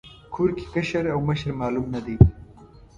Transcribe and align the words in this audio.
کور 0.33 0.49
کې 0.57 0.65
کشر 0.73 1.03
او 1.13 1.19
مشر 1.29 1.49
معلوم 1.59 1.85
نه 1.95 1.99
دی. 2.05 2.15